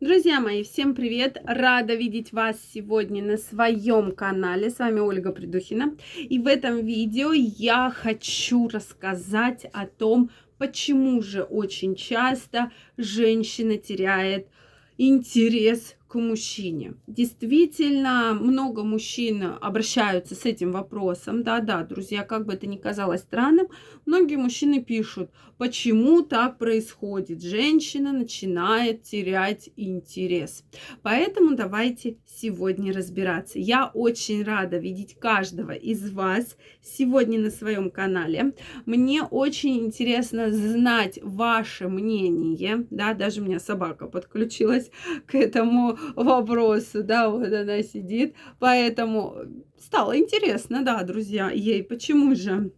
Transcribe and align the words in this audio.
Друзья 0.00 0.40
мои, 0.40 0.62
всем 0.62 0.94
привет! 0.94 1.36
Рада 1.44 1.94
видеть 1.94 2.32
вас 2.32 2.56
сегодня 2.72 3.22
на 3.22 3.36
своем 3.36 4.12
канале. 4.12 4.70
С 4.70 4.78
вами 4.78 4.98
Ольга 4.98 5.30
Придухина. 5.30 5.94
И 6.16 6.38
в 6.38 6.46
этом 6.46 6.86
видео 6.86 7.34
я 7.34 7.90
хочу 7.90 8.66
рассказать 8.68 9.66
о 9.74 9.86
том, 9.86 10.30
почему 10.56 11.20
же 11.20 11.42
очень 11.42 11.96
часто 11.96 12.72
женщина 12.96 13.76
теряет 13.76 14.46
интерес 14.96 15.96
к 16.10 16.16
мужчине. 16.16 16.94
Действительно, 17.06 18.34
много 18.34 18.82
мужчин 18.82 19.44
обращаются 19.60 20.34
с 20.34 20.44
этим 20.44 20.72
вопросом. 20.72 21.44
Да-да, 21.44 21.84
друзья, 21.84 22.24
как 22.24 22.46
бы 22.46 22.54
это 22.54 22.66
ни 22.66 22.76
казалось 22.76 23.20
странным, 23.20 23.68
многие 24.06 24.34
мужчины 24.34 24.82
пишут, 24.82 25.30
почему 25.56 26.22
так 26.22 26.58
происходит. 26.58 27.40
Женщина 27.42 28.12
начинает 28.12 29.04
терять 29.04 29.70
интерес. 29.76 30.64
Поэтому 31.02 31.54
давайте 31.54 32.16
сегодня 32.26 32.92
разбираться. 32.92 33.60
Я 33.60 33.92
очень 33.94 34.42
рада 34.42 34.78
видеть 34.78 35.14
каждого 35.14 35.70
из 35.70 36.10
вас 36.10 36.56
сегодня 36.82 37.38
на 37.38 37.50
своем 37.50 37.88
канале. 37.88 38.52
Мне 38.84 39.22
очень 39.22 39.78
интересно 39.78 40.50
знать 40.50 41.20
ваше 41.22 41.86
мнение. 41.86 42.86
Да, 42.90 43.14
даже 43.14 43.42
у 43.42 43.44
меня 43.44 43.60
собака 43.60 44.06
подключилась 44.06 44.90
к 45.26 45.36
этому 45.36 45.99
вопросу, 46.14 47.02
да, 47.02 47.28
вот 47.28 47.52
она 47.52 47.82
сидит. 47.82 48.34
Поэтому 48.58 49.36
стало 49.78 50.18
интересно, 50.18 50.82
да, 50.82 51.02
друзья, 51.02 51.50
ей 51.50 51.82
почему 51.82 52.34
же 52.34 52.70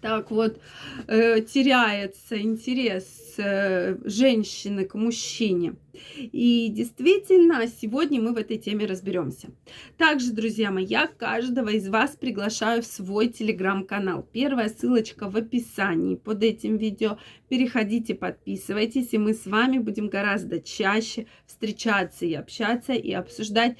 так 0.00 0.30
вот 0.30 0.58
э, 1.06 1.40
теряется 1.40 2.40
интерес 2.40 3.23
женщины 3.36 4.84
к 4.84 4.94
мужчине. 4.94 5.76
И 6.18 6.68
действительно, 6.70 7.66
сегодня 7.68 8.20
мы 8.20 8.32
в 8.32 8.36
этой 8.36 8.58
теме 8.58 8.86
разберемся. 8.86 9.48
Также, 9.96 10.32
друзья 10.32 10.70
мои, 10.70 10.84
я 10.84 11.06
каждого 11.06 11.68
из 11.68 11.88
вас 11.88 12.16
приглашаю 12.16 12.82
в 12.82 12.86
свой 12.86 13.28
телеграм-канал. 13.28 14.26
Первая 14.32 14.68
ссылочка 14.68 15.30
в 15.30 15.36
описании 15.36 16.16
под 16.16 16.42
этим 16.42 16.76
видео. 16.76 17.18
Переходите, 17.48 18.14
подписывайтесь, 18.14 19.12
и 19.12 19.18
мы 19.18 19.34
с 19.34 19.46
вами 19.46 19.78
будем 19.78 20.08
гораздо 20.08 20.60
чаще 20.60 21.26
встречаться 21.46 22.26
и 22.26 22.34
общаться, 22.34 22.92
и 22.92 23.12
обсуждать 23.12 23.76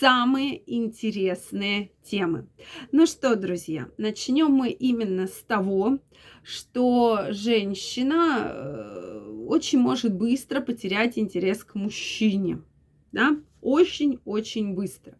самые 0.00 0.62
интересные 0.66 1.90
темы. 2.08 2.48
Ну 2.92 3.06
что, 3.06 3.36
друзья, 3.36 3.88
начнем 3.98 4.50
мы 4.50 4.70
именно 4.70 5.26
с 5.26 5.42
того, 5.46 5.98
что 6.42 7.26
женщина 7.30 8.50
э, 8.50 9.44
очень 9.46 9.78
может 9.78 10.14
быстро 10.14 10.60
потерять 10.60 11.18
интерес 11.18 11.64
к 11.64 11.74
мужчине. 11.74 12.62
Да? 13.12 13.36
Очень-очень 13.60 14.74
быстро. 14.74 15.18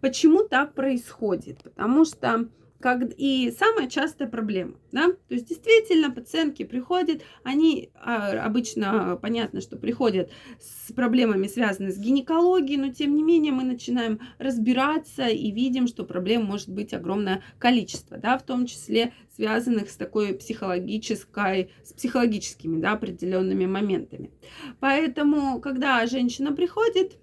Почему 0.00 0.44
так 0.44 0.74
происходит? 0.74 1.62
Потому 1.62 2.04
что 2.04 2.48
как, 2.80 3.02
и 3.16 3.52
самая 3.58 3.88
частая 3.88 4.28
проблема, 4.28 4.74
да, 4.92 5.08
то 5.08 5.34
есть 5.34 5.48
действительно 5.48 6.10
пациентки 6.10 6.62
приходят, 6.62 7.22
они 7.42 7.90
а, 7.94 8.44
обычно, 8.44 9.18
понятно, 9.20 9.60
что 9.60 9.76
приходят 9.76 10.30
с 10.60 10.92
проблемами, 10.92 11.48
связанными 11.48 11.90
с 11.90 11.98
гинекологией, 11.98 12.80
но 12.80 12.92
тем 12.92 13.14
не 13.14 13.22
менее 13.22 13.52
мы 13.52 13.64
начинаем 13.64 14.20
разбираться 14.38 15.26
и 15.26 15.50
видим, 15.50 15.86
что 15.88 16.04
проблем 16.04 16.44
может 16.44 16.68
быть 16.68 16.94
огромное 16.94 17.42
количество, 17.58 18.16
да, 18.16 18.38
в 18.38 18.44
том 18.44 18.66
числе 18.66 19.12
связанных 19.34 19.90
с 19.90 19.96
такой 19.96 20.34
психологической, 20.34 21.70
с 21.82 21.92
психологическими, 21.92 22.80
да, 22.80 22.92
определенными 22.92 23.66
моментами. 23.66 24.30
Поэтому, 24.80 25.60
когда 25.60 26.06
женщина 26.06 26.52
приходит, 26.52 27.18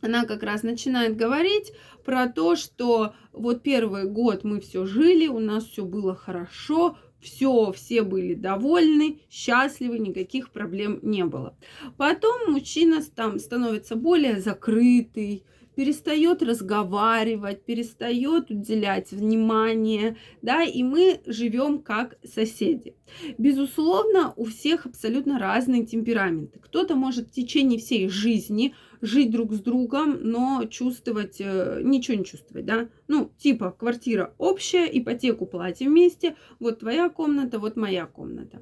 она 0.00 0.24
как 0.24 0.42
раз 0.42 0.62
начинает 0.62 1.16
говорить 1.16 1.72
про 2.04 2.28
то, 2.28 2.56
что 2.56 3.14
вот 3.32 3.62
первый 3.62 4.04
год 4.04 4.44
мы 4.44 4.60
все 4.60 4.86
жили, 4.86 5.26
у 5.26 5.38
нас 5.38 5.64
все 5.64 5.84
было 5.84 6.14
хорошо, 6.14 6.96
все, 7.20 7.72
все 7.72 8.02
были 8.02 8.34
довольны, 8.34 9.20
счастливы, 9.30 9.98
никаких 9.98 10.50
проблем 10.50 11.00
не 11.02 11.24
было. 11.24 11.56
Потом 11.96 12.52
мужчина 12.52 13.02
там 13.14 13.38
становится 13.38 13.96
более 13.96 14.40
закрытый, 14.40 15.44
перестает 15.76 16.42
разговаривать, 16.42 17.64
перестает 17.64 18.50
уделять 18.50 19.12
внимание, 19.12 20.16
да, 20.42 20.62
и 20.62 20.82
мы 20.82 21.20
живем 21.26 21.80
как 21.80 22.16
соседи. 22.24 22.96
Безусловно, 23.38 24.32
у 24.36 24.44
всех 24.44 24.86
абсолютно 24.86 25.38
разные 25.38 25.84
темпераменты. 25.84 26.58
Кто-то 26.60 26.94
может 26.94 27.28
в 27.28 27.32
течение 27.32 27.78
всей 27.78 28.08
жизни 28.08 28.74
жить 29.00 29.30
друг 29.30 29.52
с 29.52 29.60
другом, 29.60 30.18
но 30.22 30.64
чувствовать, 30.70 31.36
э, 31.40 31.80
ничего 31.82 32.16
не 32.16 32.24
чувствовать, 32.24 32.66
да. 32.66 32.88
Ну, 33.08 33.30
типа, 33.38 33.70
квартира 33.70 34.34
общая, 34.38 34.86
ипотеку 34.86 35.46
платим 35.46 35.90
вместе, 35.90 36.36
вот 36.58 36.80
твоя 36.80 37.08
комната, 37.08 37.58
вот 37.58 37.76
моя 37.76 38.06
комната. 38.06 38.60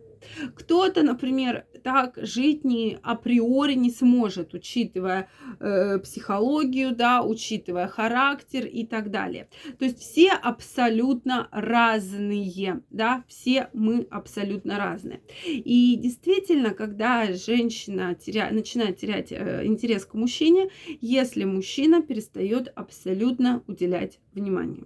Кто-то, 0.54 1.02
например, 1.02 1.66
так 1.82 2.18
жить 2.20 2.64
не 2.64 2.98
априори 3.02 3.74
не 3.74 3.90
сможет, 3.90 4.54
учитывая 4.54 5.28
э, 5.60 5.98
психологию, 5.98 6.94
да, 6.96 7.22
учитывая 7.22 7.88
характер 7.88 8.66
и 8.66 8.86
так 8.86 9.10
далее. 9.10 9.48
То 9.78 9.84
есть 9.84 9.98
все 9.98 10.30
абсолютно 10.30 11.48
разные, 11.52 12.82
да, 12.90 13.24
все 13.28 13.68
мы 13.72 14.06
абсолютно 14.10 14.33
разные. 14.78 15.20
И 15.46 15.96
действительно, 15.96 16.70
когда 16.70 17.32
женщина 17.32 18.14
теря... 18.14 18.50
начинает 18.50 18.98
терять 18.98 19.32
э, 19.32 19.64
интерес 19.64 20.04
к 20.04 20.14
мужчине, 20.14 20.70
если 21.00 21.44
мужчина 21.44 22.02
перестает 22.02 22.72
абсолютно 22.74 23.62
уделять 23.66 24.18
внимание. 24.32 24.84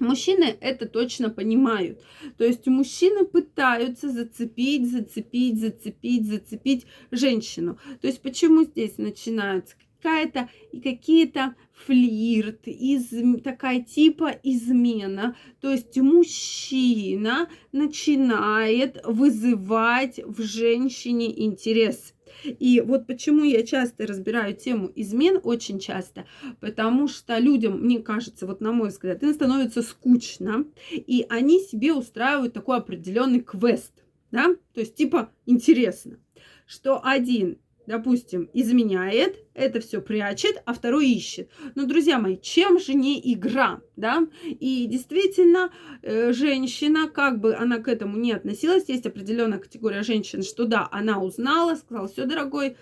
Мужчины 0.00 0.56
это 0.60 0.86
точно 0.86 1.28
понимают. 1.28 2.00
То 2.38 2.44
есть 2.44 2.66
мужчины 2.66 3.26
пытаются 3.26 4.08
зацепить, 4.08 4.90
зацепить, 4.90 5.60
зацепить, 5.60 6.26
зацепить 6.26 6.86
женщину. 7.10 7.78
То 8.00 8.06
есть 8.06 8.22
почему 8.22 8.64
здесь 8.64 8.96
начинаются 8.96 9.76
какая-то 10.00 10.48
и 10.72 10.80
какие-то 10.80 11.54
флирт, 11.72 12.66
из, 12.66 13.08
такая 13.42 13.82
типа 13.82 14.32
измена. 14.42 15.36
То 15.60 15.70
есть 15.70 15.96
мужчина 15.98 17.48
начинает 17.72 19.00
вызывать 19.04 20.20
в 20.24 20.42
женщине 20.42 21.44
интерес. 21.44 22.14
И 22.44 22.80
вот 22.80 23.06
почему 23.06 23.44
я 23.44 23.66
часто 23.66 24.06
разбираю 24.06 24.54
тему 24.54 24.90
измен, 24.94 25.40
очень 25.42 25.78
часто, 25.78 26.26
потому 26.60 27.08
что 27.08 27.36
людям, 27.38 27.82
мне 27.82 27.98
кажется, 27.98 28.46
вот 28.46 28.60
на 28.60 28.72
мой 28.72 28.88
взгляд, 28.88 29.22
им 29.22 29.34
становится 29.34 29.82
скучно, 29.82 30.64
и 30.90 31.26
они 31.28 31.60
себе 31.60 31.92
устраивают 31.92 32.54
такой 32.54 32.78
определенный 32.78 33.40
квест, 33.40 33.92
да, 34.30 34.54
то 34.72 34.80
есть 34.80 34.94
типа 34.94 35.32
интересно, 35.44 36.18
что 36.66 37.00
один 37.04 37.58
допустим, 37.86 38.48
изменяет, 38.52 39.38
это 39.54 39.80
все 39.80 40.00
прячет, 40.00 40.62
а 40.64 40.72
второй 40.72 41.08
ищет. 41.08 41.50
Но, 41.74 41.86
друзья 41.86 42.18
мои, 42.18 42.38
чем 42.38 42.78
же 42.78 42.94
не 42.94 43.20
игра, 43.32 43.80
да? 43.96 44.26
И 44.44 44.86
действительно, 44.86 45.70
э, 46.02 46.32
женщина, 46.32 47.08
как 47.08 47.40
бы 47.40 47.54
она 47.54 47.78
к 47.78 47.88
этому 47.88 48.16
не 48.16 48.32
относилась, 48.32 48.88
есть 48.88 49.06
определенная 49.06 49.58
категория 49.58 50.02
женщин, 50.02 50.42
что 50.42 50.64
да, 50.64 50.88
она 50.90 51.20
узнала, 51.20 51.74
сказала, 51.74 52.08
все, 52.08 52.26
дорогой, 52.26 52.76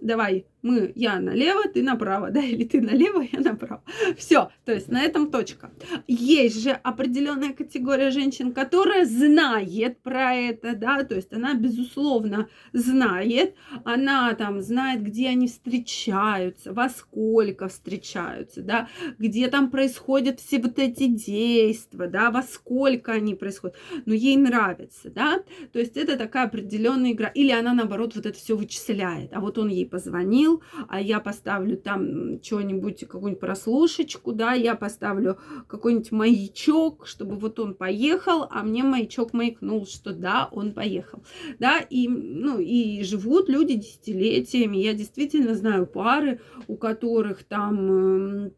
давай, 0.00 0.46
мы, 0.62 0.92
я 0.94 1.18
налево, 1.20 1.64
ты 1.72 1.82
направо, 1.82 2.30
да, 2.30 2.40
или 2.40 2.64
ты 2.64 2.80
налево, 2.80 3.24
я 3.32 3.40
направо. 3.40 3.82
Все, 4.16 4.50
то 4.64 4.72
есть 4.72 4.88
на 4.88 5.02
этом 5.02 5.30
точка. 5.30 5.70
Есть 6.06 6.62
же 6.62 6.70
определенная 6.70 7.52
категория 7.52 8.10
женщин, 8.10 8.52
которая 8.52 9.04
знает 9.04 10.00
про 10.02 10.34
это, 10.34 10.74
да, 10.74 11.02
то 11.04 11.14
есть 11.14 11.32
она, 11.32 11.54
безусловно, 11.54 12.48
знает, 12.72 13.54
она 13.84 14.34
там 14.34 14.60
знает, 14.60 15.02
где 15.02 15.28
они 15.28 15.46
встречаются, 15.46 16.72
во 16.72 16.88
сколько 16.88 17.68
встречаются, 17.68 18.62
да, 18.62 18.88
где 19.18 19.48
там 19.48 19.70
происходят 19.70 20.40
все 20.40 20.58
вот 20.58 20.78
эти 20.78 21.06
действия, 21.06 22.08
да, 22.08 22.30
во 22.30 22.42
сколько 22.42 23.12
они 23.12 23.34
происходят, 23.34 23.76
но 24.06 24.14
ей 24.14 24.36
нравится, 24.36 25.10
да, 25.10 25.42
то 25.72 25.78
есть 25.78 25.96
это 25.96 26.16
такая 26.16 26.46
определенная 26.46 27.12
игра, 27.12 27.28
или 27.28 27.52
она, 27.52 27.74
наоборот, 27.74 28.14
вот 28.14 28.26
это 28.26 28.36
все 28.38 28.56
вычисляет, 28.56 29.32
а 29.32 29.40
вот 29.40 29.58
он 29.58 29.68
ей 29.68 29.86
позвонил, 29.86 30.49
говорил, 30.50 30.62
а 30.88 31.00
я 31.00 31.20
поставлю 31.20 31.76
там 31.76 32.42
что-нибудь, 32.42 33.00
какую-нибудь 33.00 33.40
прослушечку, 33.40 34.32
да, 34.32 34.52
я 34.52 34.74
поставлю 34.74 35.38
какой-нибудь 35.68 36.12
маячок, 36.12 37.06
чтобы 37.06 37.36
вот 37.36 37.58
он 37.58 37.74
поехал, 37.74 38.46
а 38.50 38.62
мне 38.62 38.82
маячок 38.82 39.32
маякнул, 39.32 39.86
что 39.86 40.12
да, 40.12 40.48
он 40.52 40.72
поехал, 40.72 41.22
да, 41.58 41.78
и, 41.78 42.08
ну, 42.08 42.58
и 42.58 43.02
живут 43.02 43.48
люди 43.48 43.74
десятилетиями, 43.74 44.78
я 44.78 44.94
действительно 44.94 45.54
знаю 45.54 45.86
пары, 45.86 46.40
у 46.68 46.76
которых 46.76 47.44
там 47.44 48.52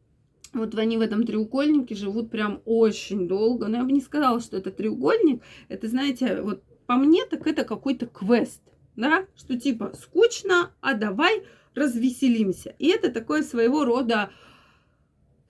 вот 0.55 0.75
они 0.75 0.99
в 0.99 1.01
этом 1.01 1.25
треугольнике 1.25 1.95
живут 1.95 2.31
прям 2.31 2.61
очень 2.67 3.27
долго. 3.27 3.69
Но 3.69 3.79
я 3.79 3.85
бы 3.85 3.93
не 3.93 4.03
сказала, 4.03 4.39
что 4.39 4.59
это 4.59 4.71
треугольник. 4.71 5.41
Это, 5.71 5.89
знаете, 5.89 6.43
вот 6.43 6.63
по 6.85 6.97
мне, 6.97 7.25
так 7.25 7.47
это 7.47 7.65
какой-то 7.65 8.05
квест 8.05 8.61
да, 8.97 9.27
что 9.37 9.59
типа 9.59 9.93
скучно, 10.01 10.73
а 10.81 10.95
давай 10.95 11.45
развеселимся. 11.75 12.75
И 12.79 12.89
это 12.89 13.11
такое 13.11 13.43
своего 13.43 13.85
рода 13.85 14.31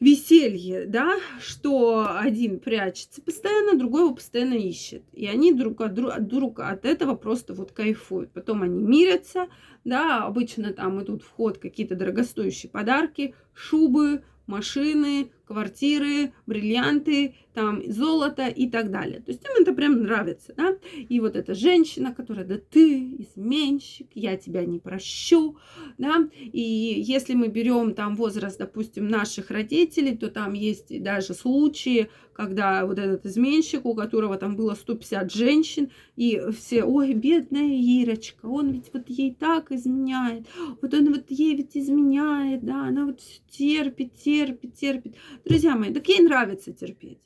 веселье, 0.03 0.85
да, 0.87 1.17
что 1.41 2.19
один 2.19 2.59
прячется 2.59 3.23
постоянно, 3.23 3.79
другой 3.79 4.03
его 4.03 4.15
постоянно 4.15 4.55
ищет. 4.55 5.05
И 5.13 5.27
они 5.27 5.53
друг 5.53 5.81
от, 5.81 5.95
друг, 5.95 6.21
друг 6.21 6.59
от 6.59 6.85
этого 6.85 7.15
просто 7.15 7.55
вот 7.55 7.71
кайфуют. 7.71 8.33
Потом 8.33 8.63
они 8.63 8.83
мирятся, 8.83 9.47
да, 9.85 10.25
обычно 10.25 10.73
там 10.73 11.03
идут 11.03 11.23
в 11.23 11.31
ход 11.31 11.59
какие-то 11.59 11.97
дорогостоящие 11.97 12.71
подарки, 12.71 13.35
шубы, 13.55 14.23
машины, 14.47 15.31
квартиры, 15.47 16.33
бриллианты, 16.47 17.35
там 17.53 17.83
золото 17.91 18.47
и 18.49 18.69
так 18.69 18.91
далее. 18.91 19.21
То 19.21 19.31
есть 19.33 19.45
им 19.45 19.63
это 19.63 19.75
прям 19.75 20.03
нравится, 20.03 20.55
да. 20.57 20.77
И 21.09 21.21
вот 21.21 21.37
эта 21.37 21.55
женщина, 21.55 22.15
которая, 22.15 22.45
да 22.45 22.59
ты 22.59 23.17
изменщик, 23.19 24.09
я 24.15 24.37
тебя 24.37 24.65
не 24.65 24.79
прощу, 24.79 25.59
да. 25.99 26.29
И 26.41 27.03
если 27.07 27.35
мы 27.35 27.49
берем 27.49 27.95
там 27.95 28.17
возраст, 28.17 28.59
допустим, 28.59 29.09
наших 29.09 29.51
родителей, 29.51 30.17
то 30.17 30.31
там 30.31 30.55
есть 30.55 31.03
даже 31.03 31.35
случаи, 31.35 32.09
когда 32.33 32.87
вот 32.87 32.99
этот 32.99 33.27
изменщик, 33.27 33.85
у 33.85 33.95
которого 33.95 34.37
там 34.39 34.57
было 34.57 34.75
150 34.75 35.31
женщин, 35.31 35.91
и 36.17 36.41
все, 36.57 36.85
ой, 36.85 37.13
бедная 37.13 37.75
Ирочка, 37.75 38.47
он 38.47 38.71
ведь 38.71 38.91
вот 38.93 39.09
ей 39.09 39.35
так 39.35 39.72
изменяет, 39.73 40.47
вот 40.81 40.95
он 40.95 41.13
вот 41.13 41.31
ей 41.31 41.57
ведь 41.57 41.77
изменяет, 41.77 42.65
да, 42.65 42.87
она 42.87 43.07
вот 43.07 43.21
терпит, 43.51 44.15
терпит, 44.15 44.75
терпит. 44.75 45.17
Друзья 45.45 45.77
мои, 45.77 45.93
так 45.93 46.07
ей 46.09 46.21
нравится 46.21 46.73
терпеть. 46.73 47.19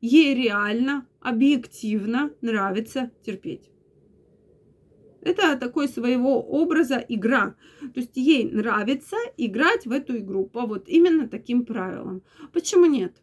Ей 0.00 0.34
реально, 0.34 1.06
объективно 1.20 2.32
нравится 2.40 3.10
терпеть. 3.24 3.70
Это 5.22 5.56
такой 5.56 5.88
своего 5.88 6.42
образа 6.42 6.96
игра. 7.08 7.54
То 7.80 8.00
есть 8.00 8.16
ей 8.16 8.50
нравится 8.50 9.16
играть 9.36 9.86
в 9.86 9.92
эту 9.92 10.18
игру 10.18 10.46
по 10.46 10.66
вот 10.66 10.88
именно 10.88 11.28
таким 11.28 11.64
правилам. 11.64 12.22
Почему 12.52 12.86
нет? 12.86 13.14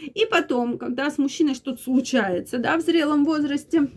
И 0.00 0.24
потом, 0.30 0.78
когда 0.78 1.10
с 1.10 1.18
мужчиной 1.18 1.54
что-то 1.54 1.82
случается, 1.82 2.58
да, 2.58 2.76
в 2.76 2.82
зрелом 2.82 3.24
возрасте, 3.24 3.88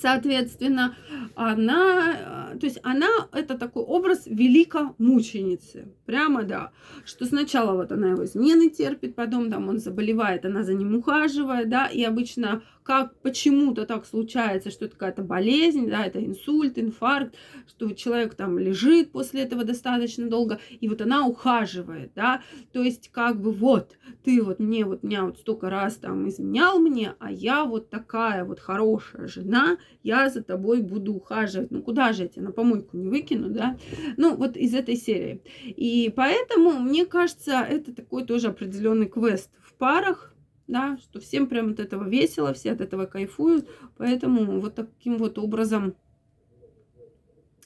соответственно, 0.00 0.96
она, 1.34 2.54
то 2.58 2.66
есть 2.66 2.78
она, 2.82 3.08
это 3.32 3.58
такой 3.58 3.82
образ 3.82 4.26
великомученицы, 4.26 5.88
прямо, 6.06 6.42
да, 6.42 6.72
что 7.04 7.26
сначала 7.26 7.74
вот 7.74 7.92
она 7.92 8.10
его 8.10 8.24
измены 8.24 8.70
терпит, 8.70 9.14
потом 9.14 9.50
там 9.50 9.68
он 9.68 9.78
заболевает, 9.78 10.44
она 10.44 10.62
за 10.62 10.74
ним 10.74 10.96
ухаживает, 10.96 11.68
да, 11.68 11.86
и 11.86 12.02
обычно 12.02 12.62
как 12.88 13.14
почему-то 13.20 13.84
так 13.84 14.06
случается, 14.06 14.70
что 14.70 14.86
это 14.86 14.94
какая-то 14.94 15.22
болезнь, 15.22 15.90
да, 15.90 16.06
это 16.06 16.24
инсульт, 16.24 16.78
инфаркт, 16.78 17.34
что 17.68 17.92
человек 17.92 18.34
там 18.34 18.58
лежит 18.58 19.12
после 19.12 19.42
этого 19.42 19.62
достаточно 19.62 20.26
долго, 20.26 20.58
и 20.70 20.88
вот 20.88 21.02
она 21.02 21.26
ухаживает, 21.26 22.12
да, 22.14 22.42
то 22.72 22.82
есть 22.82 23.10
как 23.10 23.42
бы 23.42 23.52
вот, 23.52 23.98
ты 24.24 24.42
вот 24.42 24.58
мне, 24.58 24.86
вот 24.86 25.02
меня 25.02 25.24
вот 25.24 25.36
столько 25.36 25.68
раз 25.68 25.96
там 25.96 26.26
изменял 26.30 26.78
мне, 26.78 27.14
а 27.18 27.30
я 27.30 27.66
вот 27.66 27.90
такая 27.90 28.46
вот 28.46 28.58
хорошая 28.58 29.26
жена, 29.26 29.76
я 30.02 30.28
за 30.30 30.42
тобой 30.42 30.82
буду 30.82 31.14
ухаживать, 31.14 31.70
ну 31.70 31.82
куда 31.82 32.12
же 32.12 32.24
я 32.24 32.28
тебя 32.28 32.44
на 32.44 32.52
помойку 32.52 32.96
не 32.96 33.08
выкину, 33.08 33.50
да, 33.50 33.78
ну 34.16 34.36
вот 34.36 34.56
из 34.56 34.74
этой 34.74 34.96
серии. 34.96 35.42
И 35.64 36.12
поэтому, 36.14 36.72
мне 36.78 37.06
кажется, 37.06 37.60
это 37.68 37.94
такой 37.94 38.24
тоже 38.24 38.48
определенный 38.48 39.06
квест 39.06 39.50
в 39.60 39.74
парах, 39.74 40.34
да, 40.66 40.98
что 41.02 41.20
всем 41.20 41.46
прям 41.46 41.70
от 41.70 41.80
этого 41.80 42.08
весело, 42.08 42.52
все 42.52 42.72
от 42.72 42.80
этого 42.80 43.06
кайфуют, 43.06 43.68
поэтому 43.96 44.60
вот 44.60 44.74
таким 44.74 45.16
вот 45.16 45.38
образом 45.38 45.94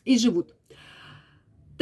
и 0.04 0.18
живут. 0.18 0.54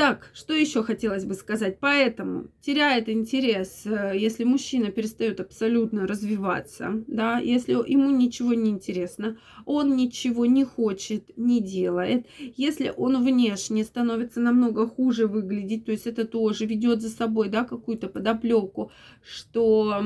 Так, 0.01 0.31
что 0.33 0.55
еще 0.55 0.83
хотелось 0.83 1.27
бы 1.27 1.35
сказать? 1.35 1.77
Поэтому 1.79 2.47
теряет 2.63 3.11
интерес, 3.11 3.83
э, 3.85 4.15
если 4.17 4.45
мужчина 4.45 4.91
перестает 4.91 5.41
абсолютно 5.41 6.07
развиваться, 6.07 7.05
да, 7.07 7.37
если 7.39 7.73
ему 7.75 8.09
ничего 8.09 8.55
не 8.55 8.71
интересно, 8.71 9.37
он 9.67 9.97
ничего 9.97 10.47
не 10.47 10.65
хочет, 10.65 11.37
не 11.37 11.61
делает, 11.61 12.25
если 12.39 12.95
он 12.97 13.23
внешне 13.23 13.85
становится 13.85 14.41
намного 14.41 14.87
хуже 14.87 15.27
выглядеть, 15.27 15.85
то 15.85 15.93
есть 15.93 16.07
это 16.07 16.25
тоже 16.25 16.65
ведет 16.65 17.03
за 17.03 17.11
собой, 17.11 17.51
да, 17.51 17.65
какую-то 17.65 18.09
подоплеку, 18.09 18.91
что 19.23 20.03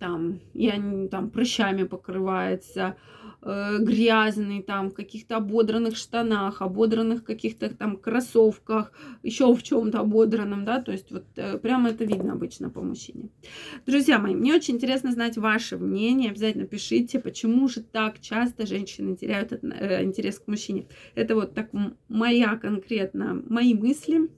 там, 0.00 0.40
я 0.54 0.82
там 1.10 1.30
прыщами 1.30 1.84
покрывается, 1.84 2.96
э, 3.42 3.78
грязный, 3.80 4.62
там, 4.62 4.90
в 4.90 4.94
каких-то 4.94 5.36
ободранных 5.36 5.96
штанах, 5.96 6.62
ободранных 6.62 7.22
каких-то 7.22 7.68
там 7.68 7.96
кроссовках, 7.96 8.92
еще 9.22 9.54
в 9.54 9.62
чем-то 9.62 10.00
ободранном, 10.00 10.64
да, 10.64 10.80
то 10.80 10.90
есть 10.90 11.12
вот 11.12 11.26
э, 11.36 11.58
прямо 11.58 11.90
это 11.90 12.04
видно 12.04 12.32
обычно 12.32 12.70
по 12.70 12.80
мужчине. 12.80 13.28
Друзья 13.86 14.18
мои, 14.18 14.34
мне 14.34 14.54
очень 14.54 14.74
интересно 14.74 15.12
знать 15.12 15.36
ваше 15.36 15.76
мнение, 15.76 16.30
обязательно 16.30 16.66
пишите, 16.66 17.20
почему 17.20 17.68
же 17.68 17.82
так 17.82 18.20
часто 18.20 18.66
женщины 18.66 19.16
теряют 19.16 19.52
э, 19.52 20.02
интерес 20.02 20.38
к 20.38 20.48
мужчине. 20.48 20.86
Это 21.14 21.34
вот 21.34 21.54
так 21.54 21.68
моя 22.08 22.56
конкретно, 22.56 23.42
мои 23.48 23.74
мысли, 23.74 24.30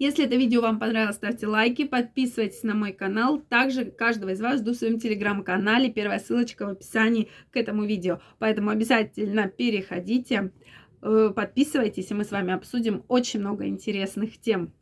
если 0.00 0.24
это 0.24 0.34
видео 0.34 0.62
вам 0.62 0.78
понравилось, 0.78 1.16
ставьте 1.16 1.46
лайки, 1.46 1.84
подписывайтесь 1.84 2.62
на 2.62 2.74
мой 2.74 2.94
канал. 2.94 3.38
Также 3.38 3.84
каждого 3.84 4.30
из 4.30 4.40
вас 4.40 4.60
жду 4.60 4.72
в 4.72 4.76
своем 4.76 4.98
телеграм-канале. 4.98 5.92
Первая 5.92 6.18
ссылочка 6.18 6.64
в 6.64 6.70
описании 6.70 7.28
к 7.50 7.56
этому 7.58 7.84
видео. 7.84 8.18
Поэтому 8.38 8.70
обязательно 8.70 9.46
переходите, 9.46 10.52
э, 11.02 11.32
подписывайтесь, 11.36 12.10
и 12.10 12.14
мы 12.14 12.24
с 12.24 12.30
вами 12.30 12.54
обсудим 12.54 13.04
очень 13.08 13.40
много 13.40 13.66
интересных 13.66 14.40
тем. 14.40 14.72